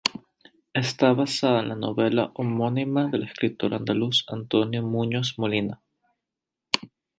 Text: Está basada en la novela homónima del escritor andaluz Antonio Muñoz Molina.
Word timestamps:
Está 0.73 1.13
basada 1.13 1.59
en 1.59 1.69
la 1.69 1.75
novela 1.75 2.31
homónima 2.33 3.07
del 3.09 3.21
escritor 3.21 3.75
andaluz 3.75 4.25
Antonio 4.29 4.81
Muñoz 4.81 5.35
Molina. 5.37 5.79